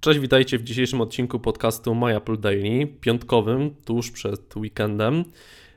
[0.00, 5.24] Cześć, witajcie w dzisiejszym odcinku podcastu My Apple Daily, piątkowym, tuż przed weekendem.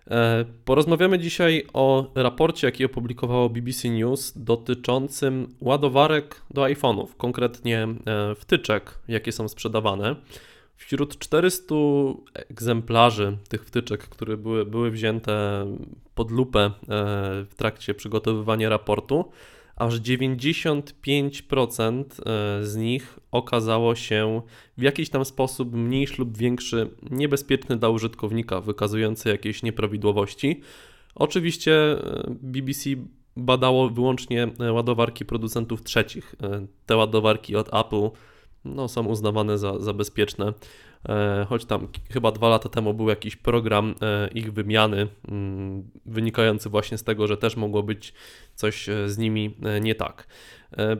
[0.08, 8.36] E, porozmawiamy dzisiaj o raporcie, jaki opublikowało BBC News dotyczącym ładowarek do iPhone'ów, konkretnie e,
[8.36, 10.16] wtyczek, jakie są sprzedawane.
[10.76, 11.76] Wśród 400
[12.34, 15.66] egzemplarzy tych wtyczek, które były, były wzięte
[16.16, 16.72] pod lupę e,
[17.50, 19.32] w trakcie przygotowywania raportu,
[19.76, 22.06] aż 95% e,
[22.66, 24.42] z nich okazało się
[24.78, 30.62] w jakiś tam sposób mniejszy lub większy niebezpieczny dla użytkownika, wykazujący jakieś nieprawidłowości.
[31.16, 32.90] Oczywiście e, BBC
[33.38, 36.36] badało wyłącznie e, ładowarki producentów trzecich.
[36.86, 38.10] Te ładowarki od Apple
[38.66, 40.54] no, są uznawane za, za bezpieczne.
[41.10, 46.70] E, choć tam chyba dwa lata temu był jakiś program e, ich wymiany, mm, wynikający
[46.70, 48.14] właśnie z tego, że też mogło być
[48.56, 50.28] coś e, z nimi nie tak.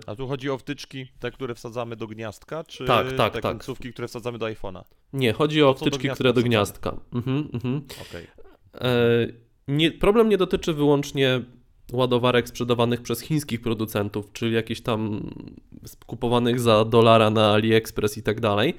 [0.08, 3.52] A tu chodzi o wtyczki, te, które wsadzamy do gniazdka, czy tak, tak, te tak.
[3.52, 4.84] końcówki, które wsadzamy do iPhone'a?
[5.14, 6.98] Nie, chodzi o wtyczki, do które do gniazdka.
[7.14, 7.82] Mhm, mhm.
[8.02, 8.28] Okay.
[9.68, 11.42] Nie, problem nie dotyczy wyłącznie
[11.94, 15.30] ładowarek sprzedawanych przez chińskich producentów, czyli jakichś tam
[16.06, 18.74] kupowanych za dolara na AliExpress i tak dalej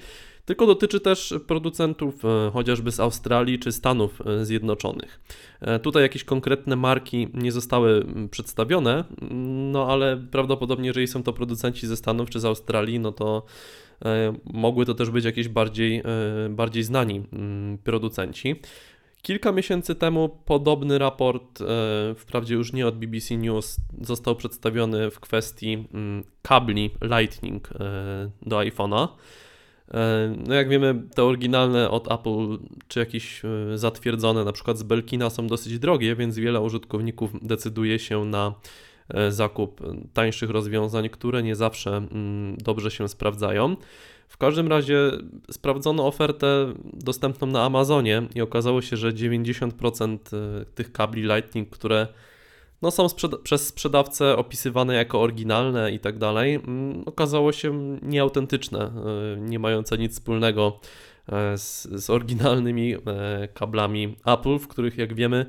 [0.45, 5.21] tylko dotyczy też producentów e, chociażby z Australii czy Stanów e, Zjednoczonych.
[5.61, 9.05] E, tutaj jakieś konkretne marki nie zostały przedstawione,
[9.73, 13.43] no ale prawdopodobnie, jeżeli są to producenci ze Stanów czy z Australii, no to
[14.45, 16.03] mogły to też być jakieś bardziej,
[16.51, 17.23] bardziej znani
[17.85, 18.61] producenci.
[19.23, 21.63] Kilka miesięcy temu podobny raport,
[22.17, 25.89] wprawdzie już nie od BBC News, został przedstawiony w kwestii
[26.43, 27.69] kabli Lightning
[28.43, 29.09] do iPhone'a.
[29.91, 34.83] E, no jak wiemy, te oryginalne od Apple, czy jakieś e, zatwierdzone, na przykład z
[34.83, 38.55] Belkina są dosyć drogie, więc wiele użytkowników decyduje się na
[39.09, 39.81] e, zakup
[40.13, 43.77] tańszych rozwiązań, które nie zawsze mm, dobrze się sprawdzają.
[44.29, 45.11] W każdym razie
[45.51, 50.19] sprawdzono ofertę dostępną na Amazonie i okazało się, że 90%
[50.75, 52.09] tych kabli Lightning, które
[52.83, 58.81] no, są sprzeda przez sprzedawcę opisywane jako oryginalne i tak dalej, mm, okazało się nieautentyczne,
[58.81, 60.81] e, nie mające nic wspólnego
[61.29, 63.01] e, z, z oryginalnymi e,
[63.55, 65.47] kablami Apple, w których jak wiemy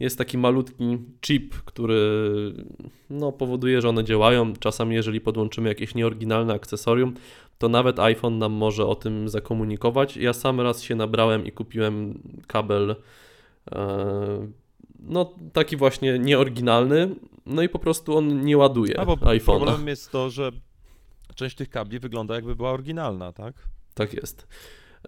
[0.00, 2.00] jest taki malutki chip, który
[3.10, 4.52] no, powoduje, że one działają.
[4.56, 7.14] Czasami jeżeli podłączymy jakieś nieoryginalne akcesorium,
[7.58, 10.16] to nawet iPhone nam może o tym zakomunikować.
[10.16, 12.96] Ja sam raz się nabrałem i kupiłem kabel
[15.02, 17.14] no taki właśnie nieoryginalny,
[17.46, 19.44] no i po prostu on nie ładuje iPhone'a.
[19.44, 20.52] Problemem jest to, że
[21.34, 23.54] część tych kabli wygląda jakby była oryginalna, tak?
[23.94, 24.46] Tak jest.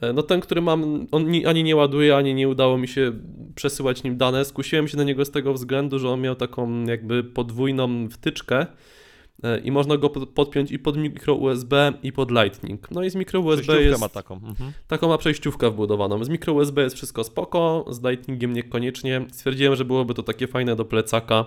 [0.00, 3.12] E, no ten, który mam, on ani nie ładuje, ani nie udało mi się
[3.54, 4.44] przesyłać nim dane.
[4.44, 8.66] Skusiłem się na niego z tego względu, że on miał taką jakby podwójną wtyczkę,
[9.64, 12.90] i można go podpiąć i pod mikro USB i pod Lightning.
[12.90, 14.00] No i z mikro USB jest...
[14.00, 14.34] ma taką.
[14.34, 14.72] Mhm.
[14.88, 16.24] Taką ma przejściówkę wbudowaną.
[16.24, 19.26] Z mikro USB jest wszystko spoko, z Lightningiem niekoniecznie.
[19.32, 21.44] Stwierdziłem, że byłoby to takie fajne do plecaka,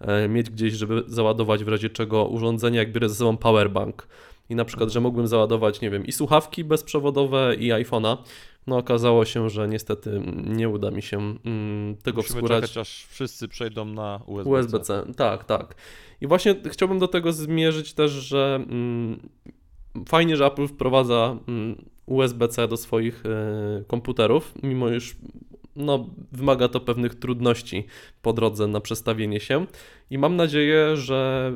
[0.00, 4.08] e, mieć gdzieś, żeby załadować w razie czego urządzenie, jak biorę ze sobą powerbank.
[4.50, 8.16] I na przykład, że mógłbym załadować, nie wiem, i słuchawki bezprzewodowe, i iPhone'a.
[8.66, 12.60] No okazało się, że niestety nie uda mi się mm, tego Musimy wskórać.
[12.62, 14.50] czekać, aż wszyscy przejdą na USB-C.
[14.50, 15.74] USB-C, tak, tak.
[16.20, 19.20] I właśnie chciałbym do tego zmierzyć też, że mm,
[20.08, 25.16] fajnie, że Apple wprowadza mm, USB-C do swoich y, komputerów, mimo iż
[25.76, 27.86] no, wymaga to pewnych trudności
[28.22, 29.66] po drodze na przestawienie się.
[30.10, 31.52] I mam nadzieję, że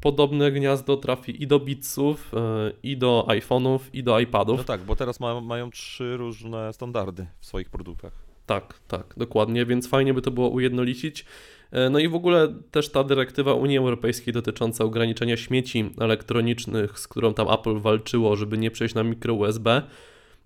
[0.00, 2.36] podobne gniazdo trafi i do Beatsów, y,
[2.82, 4.58] i do iPhone'ów, i do iPadów.
[4.58, 8.12] No tak, bo teraz ma, mają trzy różne standardy w swoich produktach.
[8.46, 11.24] Tak, tak, dokładnie, więc fajnie by to było ujednolicić.
[11.70, 17.08] E, no i w ogóle też ta dyrektywa Unii Europejskiej dotycząca ograniczenia śmieci elektronicznych, z
[17.08, 19.82] którą tam Apple walczyło, żeby nie przejść na mikro USB.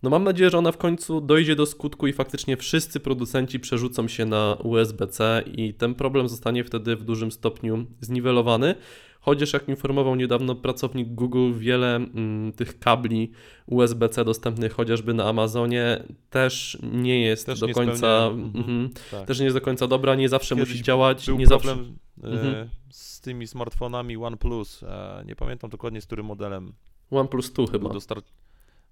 [0.02, 4.08] No mam nadzieję, że ona w końcu dojdzie do skutku i faktycznie wszyscy producenci przerzucą
[4.08, 8.74] się na USB-C i ten problem zostanie wtedy w dużym stopniu zniwelowany.
[9.20, 13.32] Chociaż jak informował niedawno pracownik Google, wiele mm, tych kabli
[13.66, 19.26] USB-C dostępnych chociażby na Amazonie też nie jest też do nie końca mm, tak.
[19.26, 21.28] też nie jest do końca dobra, nie zawsze Kiedyś musi działać.
[21.28, 22.36] Nie problem zawsze...
[22.36, 22.68] mhm.
[22.90, 24.82] z tymi smartfonami OnePlus.
[24.82, 26.72] E, nie pamiętam dokładnie z którym modelem.
[27.10, 27.92] OnePlus 2 chyba.
[27.92, 28.22] Dostar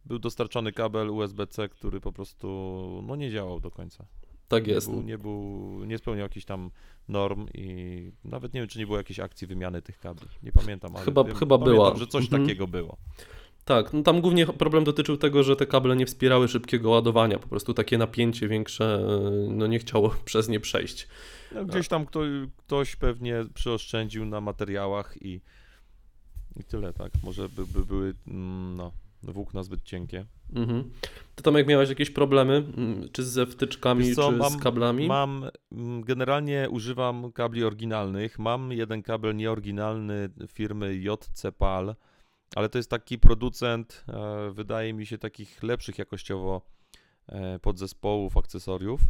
[0.07, 2.49] był dostarczony kabel USB-C, który po prostu
[3.07, 4.07] no, nie działał do końca.
[4.49, 4.89] Tak jest.
[4.89, 6.71] Nie, był, nie, był, nie spełniał jakichś tam
[7.09, 10.29] norm i nawet nie wiem, czy nie było jakiejś akcji wymiany tych kabli.
[10.43, 11.97] Nie pamiętam, ale chyba, wiem, chyba pamiętam, była.
[11.97, 12.43] że coś mhm.
[12.43, 12.97] takiego było.
[13.65, 17.39] Tak, no tam głównie problem dotyczył tego, że te kable nie wspierały szybkiego ładowania.
[17.39, 19.07] Po prostu takie napięcie większe
[19.49, 21.09] no nie chciało przez nie przejść.
[21.55, 22.21] No, gdzieś tam kto,
[22.57, 25.41] ktoś pewnie przyoszczędził na materiałach i,
[26.57, 27.13] i tyle, tak?
[27.23, 28.93] Może by, by były mm, no,
[29.33, 30.27] włókna zbyt cienkie.
[30.55, 30.91] Mhm.
[31.35, 35.07] Ty Tomek miałeś jakieś problemy, mm, czy ze wtyczkami, co, czy mam- z kablami?
[35.07, 38.39] Mam, mm, generalnie używam kabli oryginalnych.
[38.39, 41.95] Mam jeden kabel nieoryginalny firmy JC PAL,
[42.57, 46.63] ale to jest taki producent, e, wydaje mi się, takich lepszych jakościowo
[47.29, 49.01] e, podzespołów, akcesoriów.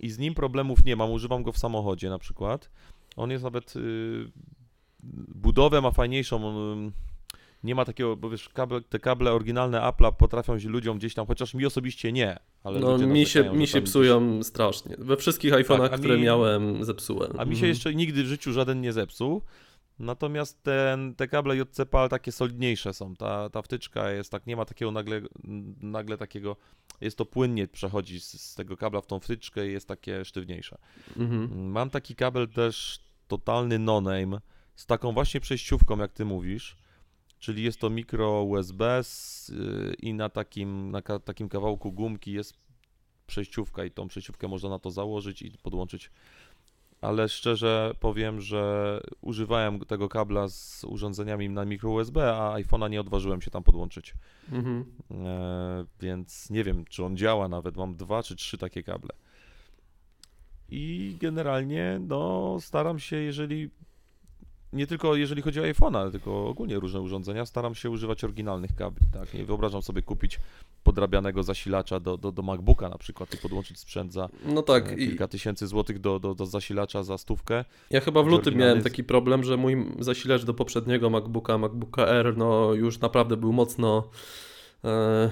[0.00, 1.10] I z nim problemów nie mam.
[1.10, 2.70] Używam go w samochodzie na przykład.
[3.16, 3.76] On jest nawet.
[3.76, 4.30] Y,
[5.34, 6.40] budowę ma fajniejszą.
[7.64, 11.26] Nie ma takiego, bo wiesz, kable, te kable oryginalne Apple'a potrafią się ludziom gdzieś tam,
[11.26, 14.96] chociaż mi osobiście nie, ale No mi się, mi się psują strasznie.
[14.98, 17.30] We wszystkich iPhone'ach, Tak, które mi- miałem, zepsułem.
[17.38, 17.68] A mi się Mhm.
[17.68, 19.42] jeszcze nigdy w życiu żaden nie zepsuł.
[19.98, 23.16] Natomiast ten, te kable JC PAL takie solidniejsze są.
[23.16, 25.20] Ta, ta wtyczka jest tak, nie ma takiego nagle,
[25.80, 26.56] nagle takiego,
[27.00, 30.78] jest to płynnie przechodzi z, z tego kabla w tą wtyczkę i jest takie sztywniejsze.
[31.16, 31.70] Mhm.
[31.70, 34.40] Mam taki kabel też totalny no-name
[34.76, 36.76] z taką właśnie przejściówką, jak ty mówisz.
[37.38, 42.32] Czyli jest to mikro USB z, y, i na takim, na ka, takim kawałku gumki
[42.32, 42.54] jest
[43.26, 46.10] przejściówka i tą przejściówkę można na to założyć i podłączyć.
[47.00, 53.00] Ale szczerze powiem, że używałem tego kabla z urządzeniami na mikro USB, a iPhone'a nie
[53.00, 54.14] odważyłem się tam podłączyć.
[54.52, 54.84] Mhm.
[55.10, 57.76] E, więc nie wiem, czy on działa nawet.
[57.76, 59.10] Mam dwa czy trzy takie kable.
[60.70, 63.70] I generalnie, no, staram się, jeżeli.
[64.72, 68.74] Nie tylko jeżeli chodzi o iPhone'a, ale tylko ogólnie różne urządzenia, staram się używać oryginalnych
[68.74, 69.06] kabli.
[69.12, 69.34] Tak?
[69.34, 70.40] Nie wyobrażam sobie kupić
[70.82, 74.94] podrabianego zasilacza do, do, do MacBooka na przykład i podłączyć sprzęt za No tak, e,
[74.94, 77.64] i kilka tysięcy złotych do, do, do zasilacza za stówkę.
[77.90, 82.06] ja chyba w lutym oryginalny miałem taki problem, że mój zasilacz do poprzedniego MacBooka, MacBooka
[82.08, 84.08] Air, no już naprawdę był mocno
[84.84, 85.30] e,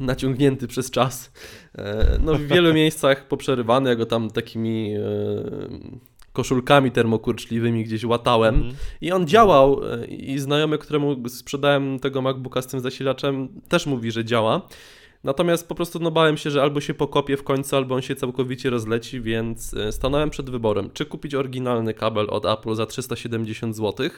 [0.00, 1.32] naciągnięty przez czas.
[1.78, 4.94] E, no w wielu miejscach poprzerywany, ja go tam takimi
[6.32, 8.54] koszulkami termokurczliwymi gdzieś łatałem.
[8.54, 8.74] Mhm.
[9.00, 14.10] I on działał e, i znajomy, któremu sprzedałem tego MacBooka z tym zasilaczem też mówi,
[14.10, 14.68] że działa.
[15.24, 18.16] Natomiast po prostu no bałem się, że albo się pokopie w końcu, albo on się
[18.16, 23.76] całkowicie rozleci, więc e, stanąłem przed wyborem, czy kupić oryginalny kabel od Apple za 370
[23.76, 24.10] zł,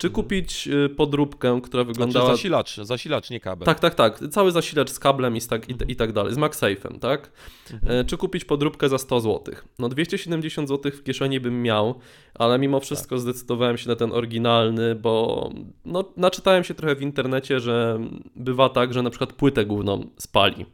[0.00, 2.30] czy kupić e, podróbkę, która Znaczy wyglądała...
[2.30, 3.66] zasilacz, zasilacz, nie kabel.
[3.66, 4.20] Tak, tak, tak.
[4.30, 7.30] Cały zasilacz z kablem i, tak, i, tak dalej, z MagSafe'em, tak?
[7.72, 8.00] Mhm.
[8.00, 9.54] E, Czy kupić podróbkę za 100 zł?
[9.78, 11.94] No 270 zł w kieszeni bym miał,
[12.34, 13.20] ale mimo wszystko Tak.
[13.20, 15.50] zdecydowałem się na ten oryginalny, bo
[15.84, 18.00] no, naczytałem się trochę w internecie, że
[18.36, 20.66] bywa tak, że na przykład płytę główną spali.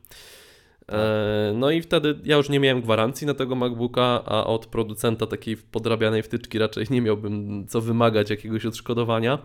[0.93, 5.27] E, No i wtedy ja już nie miałem gwarancji na tego MacBooka, a od producenta
[5.27, 9.39] takiej podrabianej wtyczki raczej nie miałbym co wymagać jakiegoś odszkodowania.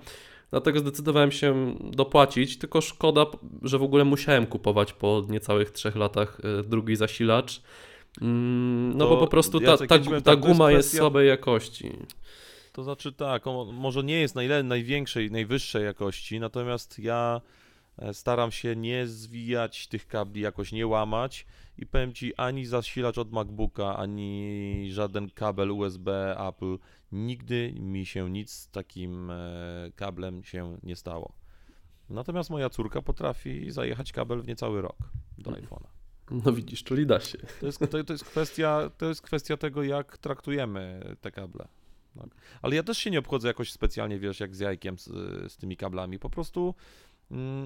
[0.52, 3.26] Dlatego zdecydowałem się dopłacić, tylko szkoda,
[3.62, 7.62] że w ogóle musiałem kupować po niecałych trzech latach e, drugi zasilacz.
[8.22, 9.96] Mm, No To, bo po prostu ta, ta, ta
[10.32, 11.92] jest guma jest kwestia- słabej jakości.
[12.74, 17.42] To znaczy tak, on może nie jest najle- największej, najwyższej jakości, natomiast ja
[18.14, 21.46] staram się nie zwijać tych kabli, jakoś nie łamać
[21.78, 26.78] i powiem Ci, ani zasilacz od MacBooka, ani żaden kabel USB Apple,
[27.12, 31.34] nigdy mi się nic z takim e, kablem się nie stało.
[32.10, 34.98] Natomiast moja córka potrafi zajechać kabel w niecały rok
[35.38, 35.68] do Mhm.
[35.68, 35.88] iPhone'a.
[36.46, 37.38] No widzisz, czyli da się.
[37.60, 41.68] To jest, to, to, jest kwestia, to jest kwestia tego, jak traktujemy te kable.
[42.20, 42.30] Tak.
[42.62, 45.06] Ale ja też się nie obchodzę jakoś specjalnie, wiesz, jak z jajkiem z,
[45.52, 46.20] z tymi kablami.
[46.20, 46.76] Po prostu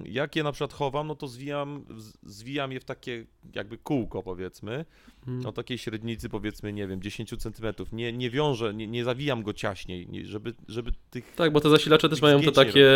[0.05, 1.85] jak je na przykład chowam, no to zwijam,
[2.23, 4.85] zwijam je w takie jakby kółko powiedzmy,
[5.27, 5.45] Mm.
[5.45, 7.93] o takiej średnicy powiedzmy, nie wiem, 10 centymetrów.
[7.93, 11.33] Nie, nie wiążę, nie, nie zawijam go ciaśniej, nie, żeby, żeby tych...
[11.35, 12.89] Tak, bo te zasilacze też mają Zdjęcie takie,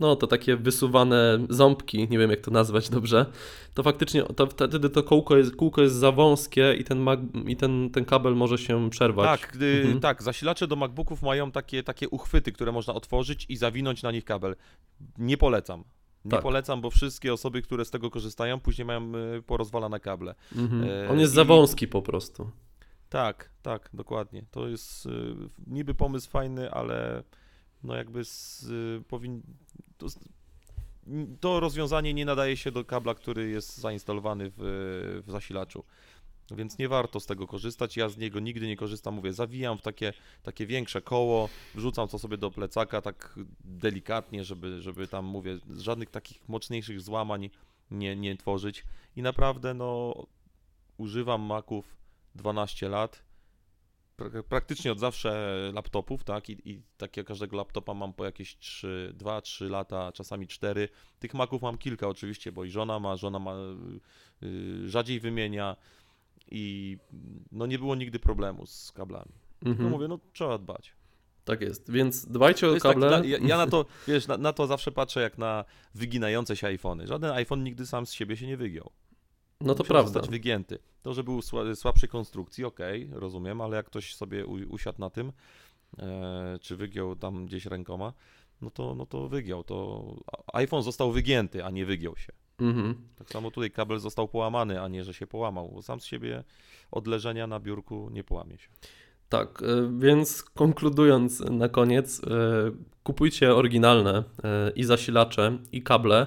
[0.00, 3.26] no to takie wysuwane ząbki, nie wiem jak to nazwać dobrze.
[3.74, 7.56] To faktycznie to, wtedy to kółko jest, kółko jest za wąskie i ten, mag, i
[7.56, 9.40] ten, ten kabel może się przerwać.
[9.40, 10.00] Tak, gdy, Mhm.
[10.00, 14.24] tak, zasilacze do MacBooków mają takie, takie uchwyty, które można otworzyć i zawinąć na nich
[14.24, 14.56] kabel.
[15.18, 15.84] Nie polecam.
[16.26, 16.42] Nie Tak.
[16.42, 20.34] polecam, bo wszystkie osoby, które z tego korzystają, później mają y, porozwalane kable.
[20.56, 20.84] Mhm.
[20.84, 22.50] E, On jest za i- wąski po prostu.
[23.08, 24.44] Tak, tak, dokładnie.
[24.50, 25.10] To jest y,
[25.66, 27.22] niby pomysł fajny, ale
[27.82, 29.42] no jakby z, y, powin...
[29.98, 30.06] to,
[31.40, 35.84] to rozwiązanie nie nadaje się do kabla, który jest zainstalowany w, w zasilaczu.
[36.50, 37.96] Więc nie warto z tego korzystać.
[37.96, 39.14] Ja z niego nigdy nie korzystam.
[39.14, 40.12] Mówię, zawijam w takie,
[40.42, 46.10] takie większe koło, wrzucam to sobie do plecaka tak delikatnie, żeby, żeby tam, mówię, żadnych
[46.10, 47.50] takich mocniejszych złamań
[47.90, 48.84] nie, nie tworzyć.
[49.16, 50.14] I naprawdę, no,
[50.96, 51.96] używam Maców
[52.34, 53.22] 12 lat.
[54.18, 56.48] Pra- Praktycznie od zawsze laptopów, tak?
[56.50, 60.88] I, I takiego każdego laptopa mam po jakieś 3, 2-3 lata, czasami 4.
[61.18, 63.54] Tych Maców mam kilka oczywiście, bo i żona ma, żona ma
[64.42, 65.76] y, rzadziej wymienia
[66.50, 66.98] i
[67.52, 69.32] no nie było nigdy problemu z kablami.
[69.64, 69.90] Mhm.
[69.90, 70.92] mówię, no trzeba dbać.
[71.44, 73.10] Tak jest, więc dbajcie o kable.
[73.10, 76.66] Tak, ja, ja, na to, wiesz, na, na, to zawsze patrzę jak na wyginające się
[76.66, 77.06] iPhony.
[77.06, 78.90] Żaden iPhone nigdy sam z siebie się nie wygiął.
[79.60, 80.12] No to Musiał prawda.
[80.12, 80.78] zostać wygięty.
[81.02, 81.40] To, że był
[81.74, 85.32] słabszej konstrukcji, okej, okay, rozumiem, ale jak ktoś sobie usiadł na tym,
[85.98, 88.12] e, czy wygiął tam gdzieś rękoma,
[88.60, 89.64] no to, no to wygiął.
[89.64, 90.04] To
[90.52, 92.32] iPhone został wygięty, a nie wygiął się.
[92.58, 92.94] Mhm.
[93.18, 96.44] Tak samo tutaj kabel został połamany, a nie, że się połamał, bo sam z siebie
[96.90, 98.68] od leżenia na biurku nie połamie się.
[99.28, 102.30] Tak, e, więc konkludując na koniec, e,
[103.02, 106.26] kupujcie oryginalne e, i zasilacze, i kable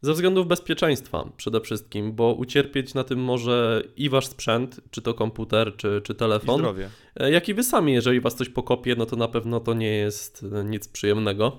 [0.00, 5.14] ze względów bezpieczeństwa przede wszystkim, bo ucierpieć na tym może i wasz sprzęt, czy to
[5.14, 6.88] komputer, czy, czy telefon, I zdrowie.
[7.30, 7.92] jak i wy sami.
[7.92, 11.58] Jeżeli was coś pokopie, no to na pewno to nie jest nic przyjemnego.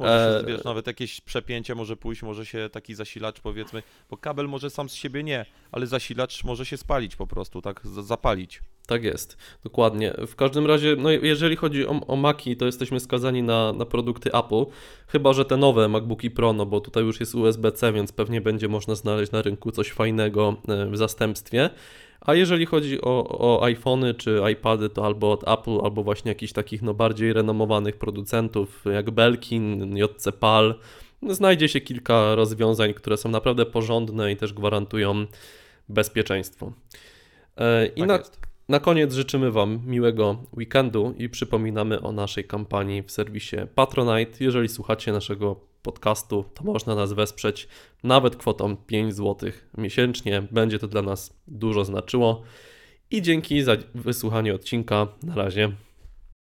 [0.00, 4.48] Może się, wiesz, nawet jakieś przepięcie może pójść, może się taki zasilacz powiedzmy, bo kabel
[4.48, 8.60] może sam z siebie nie, ale zasilacz może się spalić po prostu, tak, zapalić.
[8.86, 10.14] Tak jest, dokładnie.
[10.26, 14.32] W każdym razie, no jeżeli chodzi o, o Maci, to jesteśmy skazani na, na produkty
[14.32, 14.64] Apple,
[15.06, 18.68] chyba że te nowe MacBooki Pro, no bo tutaj już jest USB-C, więc pewnie będzie
[18.68, 21.70] można znaleźć na rynku coś fajnego e, w zastępstwie.
[22.20, 26.52] A jeżeli chodzi o, o iPhony czy iPady, to albo od Apple, albo właśnie jakichś
[26.52, 30.74] takich no, bardziej renomowanych producentów jak Belkin, JC PAL.
[31.28, 35.26] Znajdzie się kilka rozwiązań, które są naprawdę porządne i też gwarantują
[35.88, 36.72] bezpieczeństwo.
[37.56, 38.18] E, I tak na,
[38.68, 44.44] na koniec życzymy Wam miłego weekendu i przypominamy o naszej kampanii w serwisie Patronite.
[44.44, 47.68] Jeżeli słuchacie naszego podcastu, to można nas wesprzeć
[48.04, 50.42] nawet kwotą 5 zł miesięcznie.
[50.50, 52.42] Będzie to dla nas dużo znaczyło.
[53.10, 55.06] I dzięki za wysłuchanie odcinka.
[55.22, 55.72] Na razie.